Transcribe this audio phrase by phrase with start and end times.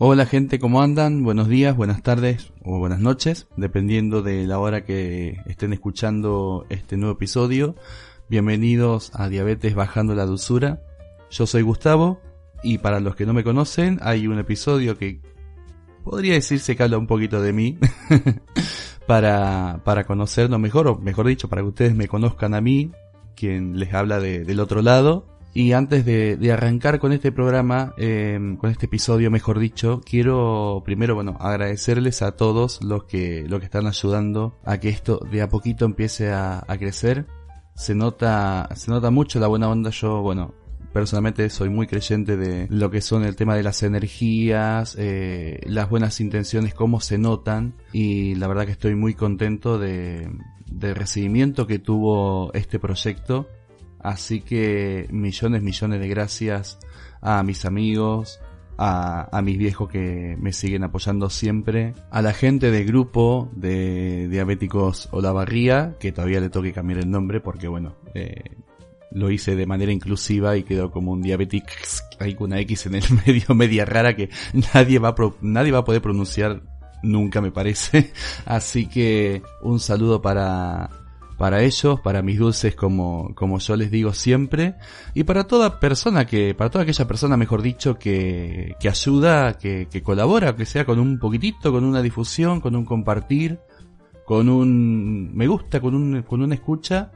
[0.00, 1.24] Hola gente, ¿cómo andan?
[1.24, 6.96] Buenos días, buenas tardes o buenas noches, dependiendo de la hora que estén escuchando este
[6.96, 7.74] nuevo episodio.
[8.28, 10.80] Bienvenidos a Diabetes Bajando la Dulzura.
[11.32, 12.20] Yo soy Gustavo
[12.62, 15.20] y para los que no me conocen hay un episodio que
[16.04, 17.76] podría decirse que habla un poquito de mí
[19.08, 22.92] para, para conocernos mejor, o mejor dicho, para que ustedes me conozcan a mí,
[23.34, 28.56] quien les habla de, del otro lado y antes de, arrancar con este programa, em,
[28.56, 33.64] con este episodio, mejor dicho, quiero primero, bueno, agradecerles a todos los que, los que
[33.66, 37.26] están ayudando a que esto de a poquito empiece a, crecer.
[37.74, 39.90] Se nota, se nota mucho la buena onda.
[39.90, 40.54] Yo, bueno,
[40.92, 45.88] personalmente soy muy creyente de lo que son el tema de las energías, eh, las
[45.88, 50.30] buenas intenciones, cómo se notan y la verdad que estoy muy contento de,
[50.66, 53.48] del recibimiento que tuvo este proyecto
[54.00, 56.78] Así que millones, millones de gracias
[57.20, 58.40] a mis amigos,
[58.78, 65.08] a, mis viejos que me siguen apoyando siempre, a la gente del grupo de diabéticos
[65.10, 68.56] Olavarría, que todavía le toque cambiar el nombre porque bueno, eh,
[69.10, 73.04] lo hice de manera inclusiva y quedó como un diabetics, hay una X en el
[73.26, 74.30] medio, media rara que
[74.74, 76.62] nadie va a, nadie va a poder pronunciar
[77.02, 78.12] nunca me parece.
[78.44, 80.90] Así que un saludo para
[81.38, 84.74] para ellos, para mis dulces como, como yo les digo siempre,
[85.14, 89.86] y para toda persona que, para toda aquella persona mejor dicho que, que ayuda, que,
[89.88, 93.60] que colabora, que sea con un poquitito, con una difusión, con un compartir,
[94.24, 97.12] con un me gusta, con un, con una escucha,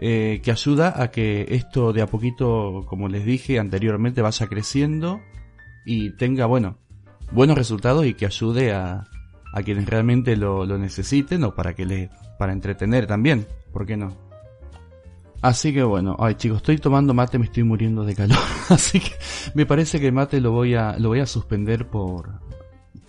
[0.00, 5.20] eh, que ayuda a que esto de a poquito, como les dije anteriormente, vaya creciendo
[5.86, 6.78] y tenga, bueno,
[7.30, 9.04] buenos resultados y que ayude a,
[9.54, 13.96] a quienes realmente lo, lo necesiten o para que les para entretener también, ¿por qué
[13.96, 14.12] no?
[15.40, 18.38] Así que bueno, ay chicos, estoy tomando mate, me estoy muriendo de calor,
[18.68, 19.12] así que
[19.54, 22.40] me parece que el mate lo voy a lo voy a suspender por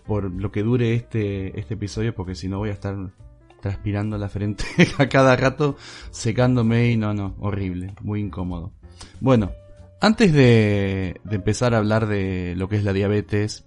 [0.05, 2.95] por lo que dure este este episodio porque si no voy a estar
[3.59, 4.65] transpirando la frente
[4.99, 5.77] a cada rato
[6.11, 8.71] secándome y no, no, horrible, muy incómodo.
[9.19, 9.51] Bueno,
[9.99, 13.65] antes de, de empezar a hablar de lo que es la diabetes,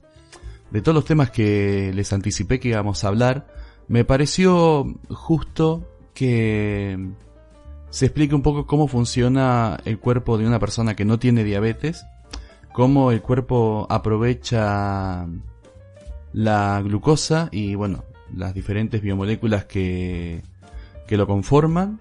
[0.71, 3.47] de todos los temas que les anticipé que íbamos a hablar,
[3.89, 7.13] me pareció justo que
[7.91, 12.05] se explique un poco cómo funciona el cuerpo de una persona que no tiene diabetes,
[12.73, 15.27] cómo el cuerpo aprovecha
[16.33, 18.05] la glucosa y bueno,
[18.35, 20.43] las diferentes biomoléculas que,
[21.07, 21.99] que lo conforman.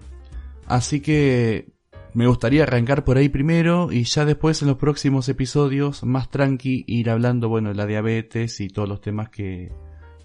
[0.66, 1.72] Así que
[2.14, 6.84] me gustaría arrancar por ahí primero y ya después en los próximos episodios más tranqui
[6.86, 9.72] ir hablando bueno de la diabetes y todos los temas que,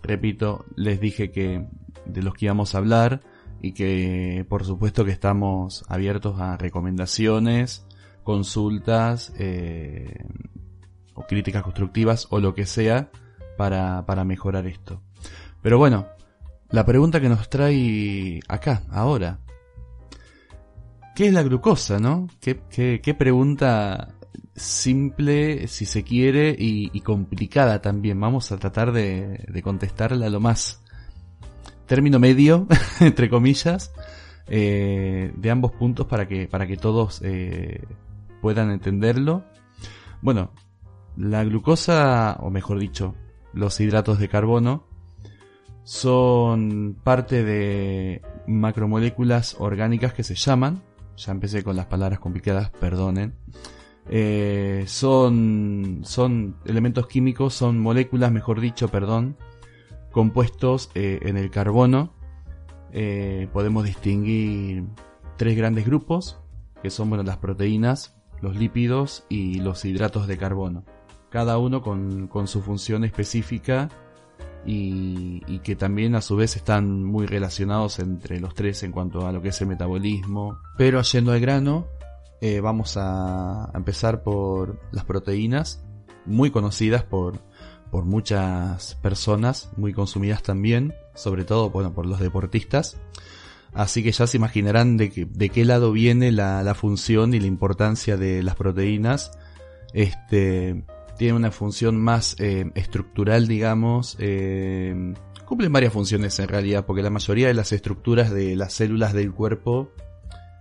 [0.01, 1.66] repito, les dije que
[2.05, 3.21] de los que íbamos a hablar
[3.61, 7.85] y que por supuesto que estamos abiertos a recomendaciones,
[8.23, 10.25] consultas eh,
[11.13, 13.09] o críticas constructivas o lo que sea
[13.57, 15.01] para, para mejorar esto.
[15.61, 16.07] Pero bueno,
[16.69, 19.39] la pregunta que nos trae acá, ahora.
[21.16, 22.28] ¿Qué es la glucosa, no?
[22.40, 24.16] ¿Qué, pregunta
[24.56, 28.19] simple, si se quiere, y, complicada también.
[28.19, 30.84] Vamos a tratar de, de, contestarla lo más
[31.85, 32.68] término medio,
[33.00, 33.94] entre comillas,
[34.47, 37.85] eh, de ambos puntos para que, para que todos eh,
[38.41, 39.44] puedan entenderlo.
[40.22, 40.51] Bueno,
[41.16, 43.16] la glucosa, o mejor dicho,
[43.53, 44.88] los hidratos de carbono,
[45.84, 50.81] son parte de macromoléculas orgánicas que se llaman,
[51.18, 53.35] ya empecé con las palabras complicadas, perdonen,
[54.09, 59.38] eh, son, son elementos químicos, son moléculas, mejor dicho, perdón,
[60.12, 62.13] compuestos eh, en el carbono.
[62.92, 64.86] Eh, podemos distinguir
[65.38, 66.39] tres grandes grupos,
[66.81, 70.83] que son bueno, las proteínas, los lípidos y los hidratos de carbono.
[71.30, 73.89] Cada uno con, con su función específica
[74.65, 79.27] y, y, que también a su vez están muy relacionados entre los tres en cuanto
[79.27, 80.60] a lo que es el metabolismo.
[80.77, 81.88] Pero yendo al grano,
[82.45, 85.81] eh, vamos a empezar por las proteínas,
[86.25, 87.39] muy conocidas por,
[87.89, 92.98] por muchas personas, muy consumidas también, sobre todo bueno, por los deportistas.
[93.74, 97.48] Así que ya se imaginarán de, de qué lado viene la, la, función y la
[97.48, 99.31] importancia de las proteínas.
[99.94, 100.83] Este,
[101.18, 104.15] tienen una función más eh, estructural, digamos.
[104.19, 105.13] Eh,
[105.45, 109.31] cumplen varias funciones en realidad, porque la mayoría de las estructuras de las células del
[109.33, 109.92] cuerpo,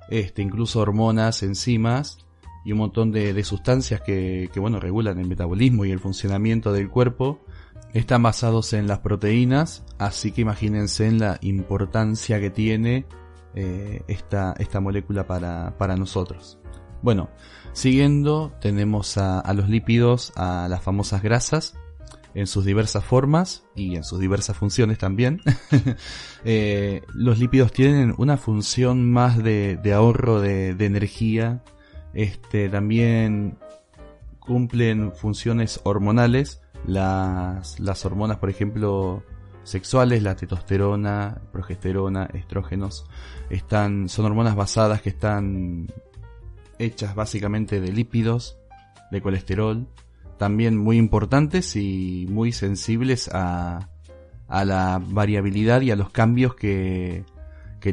[0.08, 2.19] este, incluso hormonas, enzimas
[2.64, 6.90] y un montón de, sustancias que, que, bueno, regulan el metabolismo y el funcionamiento del
[6.90, 7.40] cuerpo,
[7.93, 13.06] están basados en las proteínas, así que imagínense en la importancia que tiene
[13.54, 16.58] eh, esta, esta molécula para, para nosotros.
[17.02, 17.31] Bueno,
[17.72, 21.75] siguiendo tenemos a, los lípidos, a las famosas grasas,
[22.34, 25.40] en sus diversas formas y en sus diversas funciones también.
[26.44, 31.62] Eh, los lípidos tienen una función más de, ahorro de, energía.
[32.14, 33.58] Este, también
[34.40, 36.60] cumplen funciones hormonales.
[36.84, 39.22] Las, las hormonas, por ejemplo,
[39.62, 43.06] sexuales, la testosterona, progesterona, estrógenos,
[43.49, 45.87] están, son hormonas basadas que están
[46.82, 48.58] hechas básicamente de lípidos,
[49.11, 49.87] de colesterol,
[50.38, 53.88] también muy importantes y muy sensibles a,
[54.49, 57.25] la variabilidad y a los cambios que,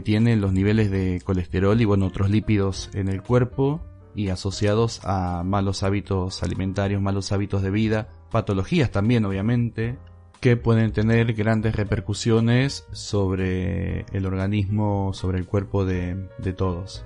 [0.03, 3.81] tienen los niveles de colesterol y bueno, otros lípidos en el cuerpo
[4.15, 9.97] y asociados a malos hábitos alimentarios, malos hábitos de vida, patologías también obviamente,
[10.42, 17.03] que pueden tener grandes repercusiones sobre el organismo, sobre el cuerpo de todos.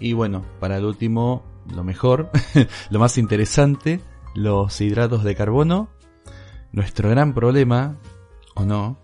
[0.00, 1.42] Y bueno, para el último,
[1.74, 2.30] lo mejor,
[2.90, 4.00] lo más interesante,
[4.34, 5.88] los hidratos de carbono.
[6.72, 7.96] Nuestro gran problema,
[8.54, 8.98] o no,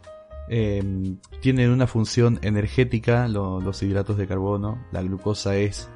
[0.48, 4.84] em, tienen una función energética los hidratos de carbono.
[4.92, 5.88] La glucosa es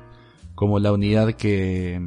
[0.55, 2.01] como la unidad que,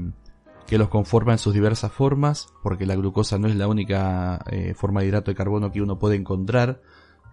[0.66, 4.74] que los conforma en sus diversas formas, porque la glucosa no es la única eh,
[4.76, 6.82] forma de hidrato de carbono que uno puede encontrar.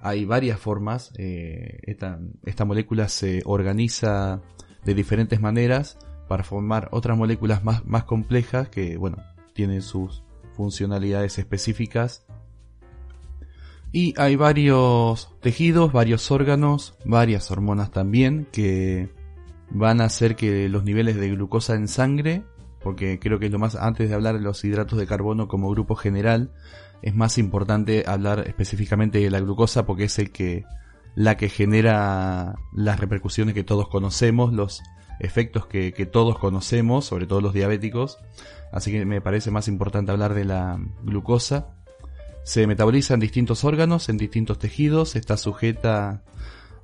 [0.02, 1.12] Hay varias formas.
[1.16, 4.42] Eh, esta, esta molécula se organiza
[4.86, 5.98] de diferentes maneras
[6.28, 9.18] para formar otras moléculas más, más complejas que, bueno,
[9.52, 10.22] tienen sus
[10.52, 12.24] funcionalidades específicas.
[13.92, 19.10] Y hay varios tejidos, varios órganos, varias hormonas también que
[19.70, 22.44] van a hacer que los niveles de glucosa en sangre,
[22.80, 25.70] porque creo que es lo más, antes de hablar de los hidratos de carbono como
[25.70, 26.52] grupo general,
[27.02, 30.64] es más importante hablar específicamente de la glucosa porque es el que
[31.16, 34.82] la que genera las repercusiones que todos conocemos, los
[35.18, 38.18] efectos que, todos conocemos, sobre todo los diabéticos.
[38.70, 41.68] Así que me parece más importante hablar de la glucosa.
[42.44, 46.22] Se metaboliza en distintos órganos, en distintos tejidos, está sujeta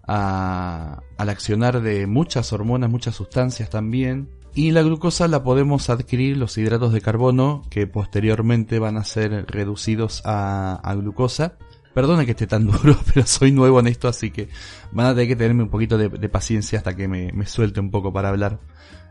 [0.09, 4.31] a, al accionar de muchas hormonas, muchas sustancias también.
[4.55, 9.45] Y la glucosa la podemos adquirir los hidratos de carbono que posteriormente van a ser
[9.47, 11.59] reducidos a, a glucosa
[11.95, 14.49] Perdone que esté tan duro, pero soy nuevo en esto, así que
[14.93, 18.13] van a tener que tenerme un poquito de, paciencia hasta que me, suelte un poco
[18.13, 18.61] para hablar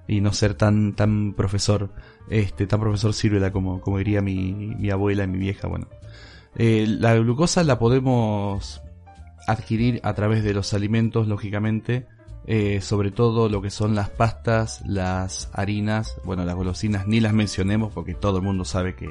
[0.08, 1.94] y no ser tan tan profesor,
[2.30, 5.68] este, tan profesor sírvela como, como diría mi, mi abuela y mi vieja.
[5.68, 5.88] Bueno,
[6.56, 8.82] eh, la glucosa la podemos
[9.48, 12.08] adquirir a través de los alimentos, lógicamente,
[12.48, 17.34] eh, sobre todo lo que son las pastas, las harinas, bueno, las golosinas ni las
[17.34, 19.10] mencionemos porque todo el mundo sabe que,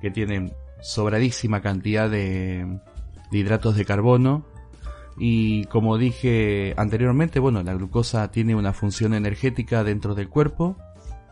[0.00, 2.80] que tienen sobradísima cantidad de,
[3.30, 4.44] hidratos de carbono.
[5.18, 10.76] Y como dije anteriormente, bueno, la glucosa tiene una función energética dentro del cuerpo.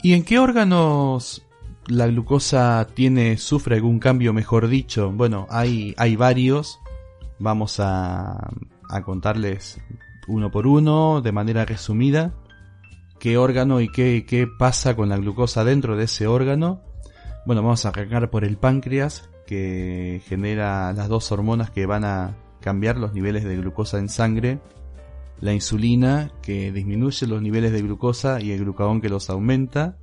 [0.03, 1.47] ¿Y en qué órganos
[1.87, 5.11] la glucosa tiene, sufre algún cambio, mejor dicho?
[5.13, 6.81] Bueno, hay, hay varios.
[7.39, 8.51] Vamos a,
[8.89, 9.81] a contarles
[10.27, 12.33] uno por uno, de manera resumida,
[13.19, 16.81] qué órgano y qué, qué pasa con la glucosa dentro de ese órgano.
[17.47, 22.37] Bueno, vamos a arrancar por el páncreas, que genera las dos hormonas que van a
[22.61, 24.59] cambiar los niveles de glucosa en sangre.
[25.41, 29.97] La insulina que disminuye los niveles de glucosa y el glucagón que los aumenta.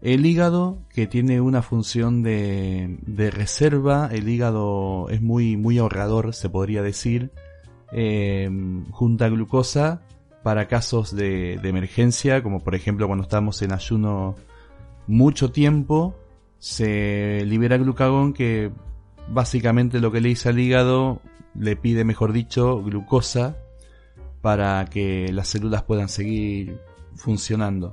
[0.00, 4.08] El hígado que tiene una función de, reserva.
[4.12, 7.32] El hígado es muy, muy ahorrador, se podría decir.
[7.92, 8.50] Eh,
[8.90, 10.02] junta glucosa
[10.42, 14.34] para casos de, de emergencia, como por ejemplo cuando estamos en ayuno
[15.06, 16.14] mucho tiempo
[16.64, 18.72] se libera glucagón que
[19.28, 21.20] básicamente lo que le dice al hígado
[21.54, 23.58] le pide, mejor dicho, glucosa
[24.40, 26.80] para que las células puedan seguir
[27.16, 27.92] funcionando.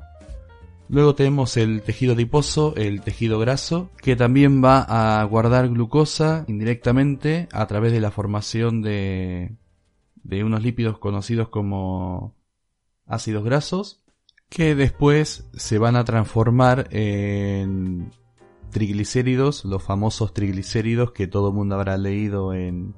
[0.87, 7.49] Luego tenemos el tejido adiposo, el tejido graso, que también va a guardar glucosa indirectamente
[7.51, 9.51] a través de la formación de,
[10.23, 12.35] de unos lípidos conocidos como
[13.05, 14.01] ácidos grasos,
[14.47, 18.13] que después se van a transformar en
[18.71, 22.95] triglicéridos, los famosos triglicéridos que todo el mundo habrá leído en,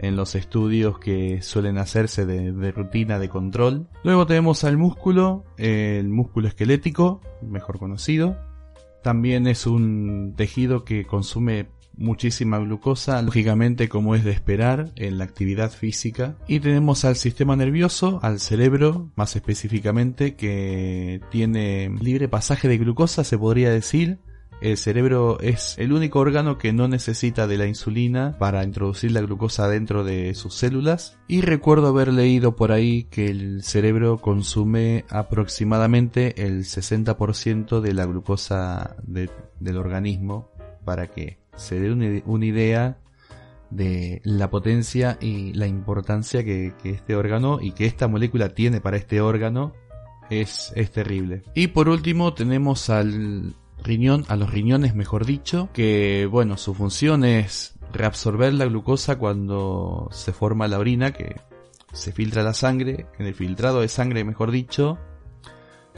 [0.00, 3.86] en los estudios que suelen hacerse de, rutina de control.
[4.02, 8.36] Luego tenemos al músculo, el músculo esquelético, mejor conocido,
[9.02, 15.24] También es un tejido que consume muchísima glucosa, lógicamente como es de esperar en la
[15.24, 16.36] actividad física.
[16.48, 23.22] Y tenemos al sistema nervioso, al cerebro más específicamente, que tiene libre pasaje de glucosa,
[23.22, 24.18] se podría decir,
[24.60, 29.20] el cerebro es el único órgano que no necesita de la insulina para introducir la
[29.20, 31.18] glucosa dentro de sus células.
[31.28, 38.04] Y recuerdo haber leído por ahí que el cerebro consume aproximadamente el 60% de la
[38.06, 40.50] glucosa del organismo
[40.84, 42.98] para que se dé una, idea
[43.70, 48.96] de la potencia y la importancia que, este órgano y que esta molécula tiene para
[48.96, 49.72] este órgano
[50.30, 51.42] es, es terrible.
[51.54, 57.24] Y por último tenemos al riñón, a los riñones mejor dicho, que bueno, su función
[57.24, 61.40] es reabsorber la glucosa cuando se forma la orina, que
[61.92, 64.98] se filtra la sangre, en el filtrado de sangre mejor dicho,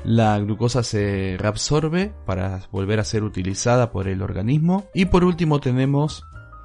[0.05, 4.87] la glucosa se reabsorbe para volver a ser utilizada por el organismo.
[4.95, 6.25] Y por último tenemos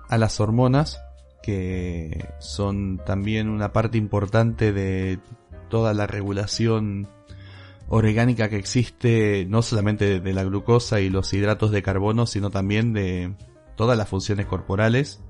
[0.10, 1.00] a las hormonas,
[1.44, 5.20] que son también una parte importante de
[5.70, 7.10] toda la regulación
[7.90, 12.94] orgánica que existe no solamente de la glucosa y los hidratos de carbono, sino también
[12.94, 13.34] de
[13.76, 15.22] todas las funciones corporales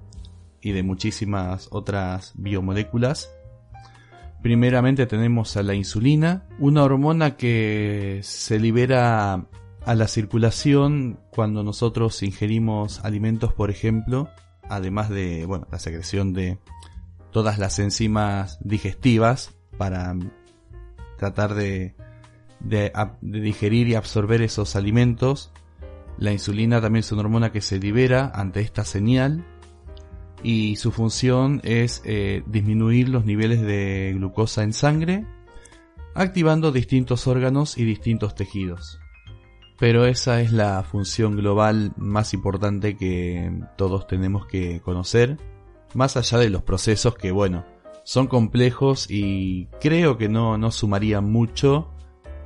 [0.62, 3.32] y de muchísimas otras biomoléculas.
[4.42, 9.46] Primeramente tenemos a la insulina, una hormona que se libera
[9.86, 14.30] a la circulación cuando nosotros ingerimos alimentos, por ejemplo,
[14.70, 16.60] además de bueno, la secreción de
[17.32, 20.16] todas las enzimas digestivas para
[21.18, 21.96] tratar de
[22.60, 25.52] de, digerir y absorber esos alimentos.
[26.18, 29.46] La insulina también es una hormona que se libera ante esta señal
[30.44, 35.26] y su función es eh, disminuir los niveles de glucosa en sangre,
[36.14, 39.00] activando distintos órganos y distintos tejidos.
[39.80, 45.38] Pero esa es la función global más importante que todos tenemos que conocer,
[45.94, 47.64] más allá de los procesos que, bueno,
[48.04, 51.92] son complejos y creo que no, no sumarían mucho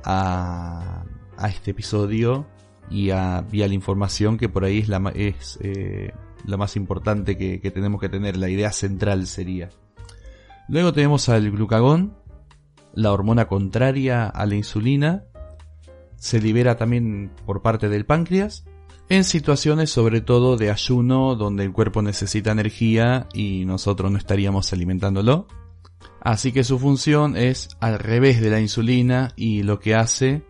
[0.04, 1.04] a,
[1.48, 2.46] este episodio
[2.90, 6.12] y a, la información que por ahí es la, es, eh,
[6.44, 9.70] la más importante que, que, tenemos que tener, la idea central sería.
[10.68, 12.16] Luego tenemos al glucagón,
[12.94, 15.24] la hormona contraria a la insulina,
[16.16, 18.64] se libera también por parte del páncreas,
[19.08, 24.72] en situaciones sobre todo de ayuno donde el cuerpo necesita energía y nosotros no estaríamos
[24.72, 25.46] alimentándolo.
[26.24, 30.44] Así que su función es al revés de la insulina y lo que hace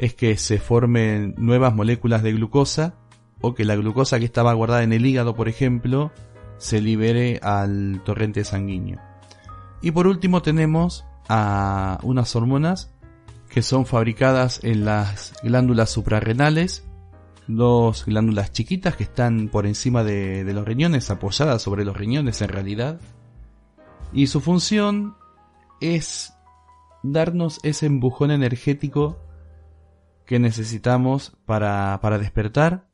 [0.00, 2.96] es que se formen nuevas moléculas de glucosa
[3.40, 6.10] o que la glucosa que estaba guardada en el hígado, por ejemplo,
[6.58, 9.00] se libere al torrente sanguíneo.
[9.80, 12.92] Y por último tenemos a unas hormonas
[13.48, 16.84] que son fabricadas en las glándulas suprarrenales,
[17.46, 22.42] dos glándulas chiquitas que están por encima de, de los riñones, apoyadas sobre los riñones
[22.42, 22.98] en realidad,
[24.12, 25.16] y su función
[25.80, 26.32] es
[27.02, 29.18] darnos ese empujón energético
[30.26, 32.88] que necesitamos para, para despertar.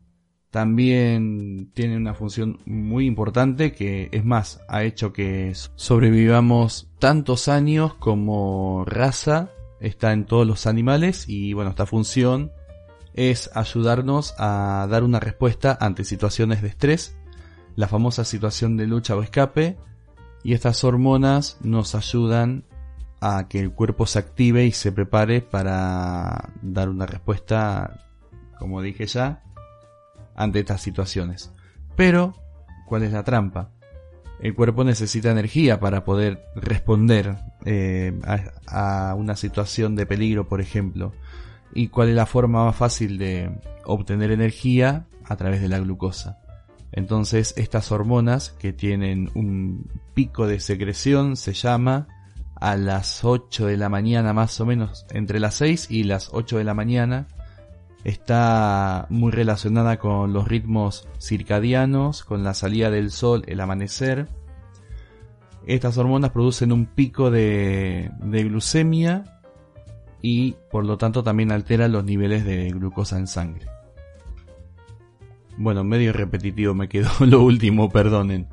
[0.50, 7.94] También tiene una función muy importante que es más, ha hecho que sobrevivamos tantos años
[7.94, 12.50] como raza, está en todos los animales y bueno, esta función
[13.12, 17.18] es ayudarnos a dar una respuesta ante situaciones de estrés,
[17.76, 19.76] la famosa situación de lucha o escape,
[20.42, 22.64] y estas hormonas nos ayudan
[23.20, 28.06] a que el cuerpo se active y se prepare para dar una respuesta,
[28.58, 29.42] como dije ya,
[30.36, 31.52] ante estas situaciones.
[31.96, 32.34] Pero,
[32.86, 33.70] ¿cuál es la trampa?
[34.40, 38.16] El cuerpo necesita energía para poder responder eh,
[38.66, 41.12] a, a una situación de peligro, por ejemplo.
[41.74, 43.50] ¿Y cuál es la forma más fácil de
[43.84, 45.06] obtener energía?
[45.24, 46.38] A través de la glucosa.
[46.92, 52.08] Entonces estas hormonas que tienen un pico de secreción se llama
[52.60, 56.58] a las 8 de la mañana más o menos, entre las 6 y las 8
[56.58, 57.28] de la mañana.
[58.04, 64.28] Está muy relacionada con los ritmos circadianos, con la salida del sol, el amanecer.
[65.66, 69.40] Estas hormonas producen un pico de, de glucemia
[70.22, 73.66] y por lo tanto también alteran los niveles de glucosa en sangre.
[75.58, 78.46] Bueno, medio repetitivo me quedó lo último, perdonen.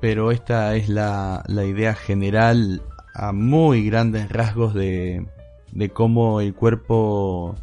[0.00, 5.26] Pero esta es la, la idea general a muy grandes rasgos de,
[5.72, 7.56] de cómo el cuerpo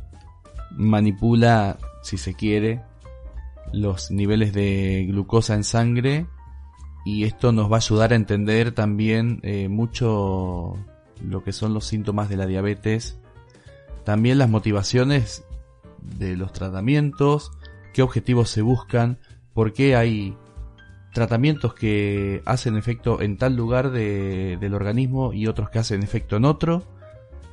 [0.72, 2.82] manipula, si se quiere,
[3.72, 6.26] los niveles de glucosa en sangre.
[7.06, 10.76] Y esto nos va a ayudar a entender también eh, mucho
[11.24, 13.18] lo que son los síntomas de la diabetes,
[14.04, 15.46] también las motivaciones
[16.02, 17.52] de los tratamientos,
[17.96, 19.20] qué objetivos se buscan,
[19.54, 20.36] por qué hay
[21.14, 26.44] tratamientos que hacen efecto en tal lugar del organismo y otros que hacen efecto en
[26.44, 26.84] otro.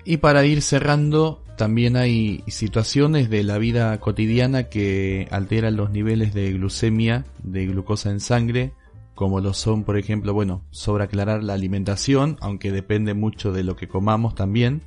[0.05, 6.35] Y para ir cerrando, también hay situaciones de la vida cotidiana que alteran los niveles
[6.35, 8.73] de glucemia, de glucosa en sangre,
[9.15, 13.77] como lo son, por ejemplo, bueno, sobre aclarar la alimentación, aunque depende mucho de lo
[13.77, 14.83] que comamos también,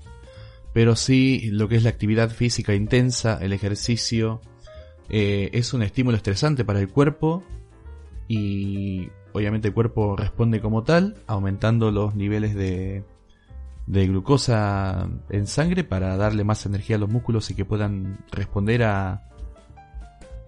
[0.73, 4.41] pero sí lo que es la actividad física intensa, el ejercicio,
[5.09, 7.43] eh, es un estímulo estresante para el cuerpo
[8.27, 13.03] y obviamente el cuerpo responde como tal, aumentando los niveles de,
[13.87, 18.83] de glucosa en sangre para darle más energía a los músculos y que puedan responder
[18.83, 19.29] a,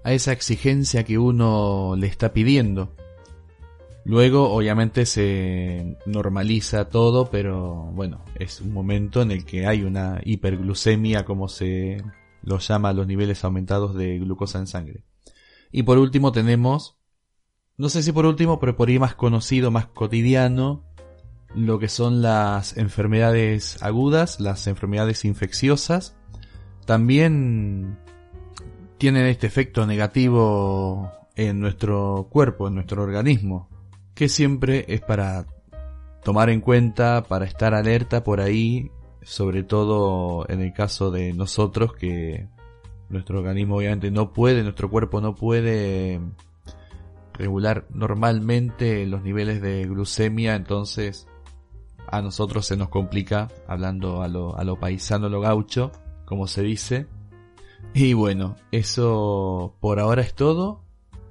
[0.03, 2.93] a esa exigencia que uno le está pidiendo.
[4.05, 10.21] Luego, obviamente, se normaliza todo, pero bueno, es un momento en el que hay una
[10.23, 12.01] hiperglucemia, como se
[12.47, 15.03] lo llama los niveles aumentados de glucosa en sangre.
[15.71, 16.97] Y por último tenemos,
[17.77, 20.83] no sé si por último, pero por ahí más conocido, más cotidiano,
[21.55, 26.15] lo que son las enfermedades agudas, las enfermedades infecciosas.
[26.85, 27.97] También
[28.97, 33.69] tienen este efecto negativo en nuestro cuerpo, en nuestro organismo
[34.17, 35.45] que siempre es para
[36.23, 38.91] tomar en cuenta, para estar alerta por ahí,
[39.27, 42.47] sobre todo en el caso de nosotros que
[43.09, 46.21] nuestro organismo obviamente no puede, nuestro cuerpo no puede
[47.33, 51.27] regular normalmente los niveles de glucemia, entonces
[52.07, 55.91] a nosotros se nos complica, hablando a lo, a lo paisano, lo gaucho,
[56.23, 57.07] como se dice.
[57.93, 60.85] Y bueno, eso por ahora es todo.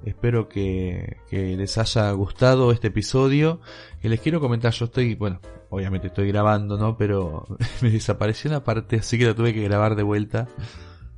[0.07, 3.59] Espero que, les haya gustado este episodio.
[4.01, 6.97] Que les quiero comentar, yo estoy, bueno, obviamente estoy grabando, ¿no?
[6.97, 7.45] Pero
[7.81, 10.47] me desapareció una parte, así que la tuve que grabar de vuelta.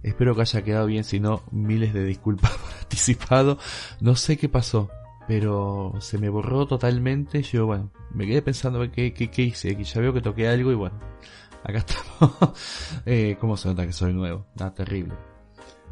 [0.01, 3.59] Espero que haya quedado bien, si no, miles de disculpas por anticipado.
[4.01, 4.89] No sé qué pasó,
[5.27, 7.43] pero se me borró totalmente.
[7.43, 9.69] Yo, bueno, me quedé pensando qué, qué, hice.
[9.69, 10.99] Aquí ya veo que toqué algo y bueno,
[11.63, 12.59] acá estamos.
[13.05, 14.47] eh, ¿Cómo se nota que soy nuevo?
[14.55, 15.13] Nada, terrible.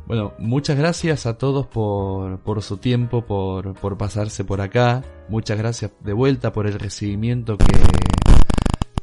[0.07, 5.03] Bueno, muchas gracias a todos por, por su tiempo, por, por pasarse por acá.
[5.27, 7.65] Muchas gracias de vuelta por el recibimiento que,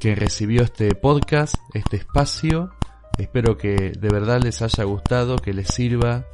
[0.01, 2.71] que recibió este podcast, este espacio.
[3.19, 6.25] Espero que de verdad les haya gustado, que les sirva,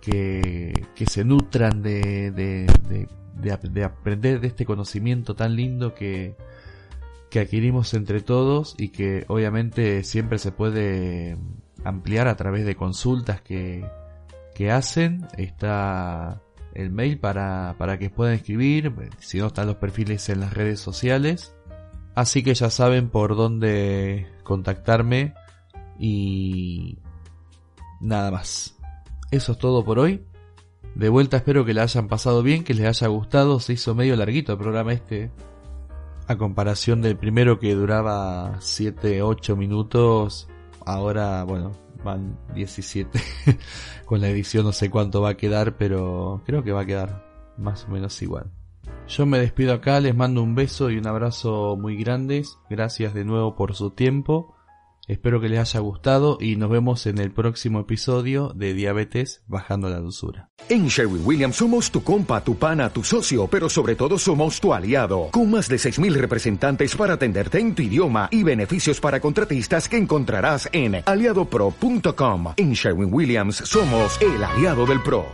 [0.00, 3.08] que, que se nutran de, de, de,
[3.70, 6.34] de, aprender de este conocimiento tan lindo que,
[7.30, 11.38] que adquirimos entre todos y que obviamente siempre se puede
[11.84, 13.86] ampliar a través de consultas que,
[14.58, 15.28] que hacen.
[15.36, 16.42] Está
[16.74, 18.92] el mail para, para que puedan escribir.
[19.20, 21.54] Si no, están los perfiles en las redes sociales.
[22.16, 25.34] Así que ya saben por dónde contactarme.
[25.96, 26.98] Y
[28.00, 28.76] nada más.
[29.30, 30.24] Eso es todo por hoy.
[30.96, 33.60] De vuelta espero que le hayan pasado bien, que les haya gustado.
[33.60, 35.30] Se hizo medio larguito el programa este.
[36.26, 40.48] A comparación del primero que duraba 7-8 minutos.
[40.84, 41.72] Ahora, bueno,
[42.04, 43.20] van 17.
[44.04, 47.24] Con la edición no sé cuánto va a quedar, pero creo que va a quedar
[47.56, 48.50] más o menos igual.
[49.06, 52.58] Yo me despido acá, les mando un beso y un abrazo muy grandes.
[52.68, 54.54] Gracias de nuevo por su tiempo.
[55.08, 59.88] Espero que les haya gustado y nos vemos en el próximo episodio de Diabetes Bajando
[59.88, 60.50] la Dulzura.
[60.68, 64.74] En Sherwin Williams somos tu compa, tu pana, tu socio, pero sobre todo somos tu
[64.74, 69.88] aliado, con más de 6.000 representantes para atenderte en tu idioma y beneficios para contratistas
[69.88, 72.52] que encontrarás en aliadopro.com.
[72.58, 75.24] En Sherwin Williams somos el aliado del PRO.